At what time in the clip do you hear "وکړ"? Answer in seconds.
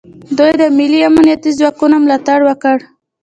2.45-2.77